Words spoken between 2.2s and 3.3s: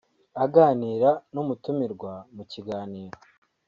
mu kiganiro